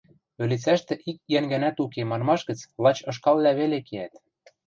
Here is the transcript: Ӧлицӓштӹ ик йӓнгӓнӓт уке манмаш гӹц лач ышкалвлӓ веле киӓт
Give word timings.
Ӧлицӓштӹ 0.43 0.93
ик 1.09 1.17
йӓнгӓнӓт 1.33 1.77
уке 1.83 2.01
манмаш 2.09 2.41
гӹц 2.49 2.59
лач 2.83 2.97
ышкалвлӓ 3.11 3.51
веле 3.59 3.79
киӓт 3.87 4.13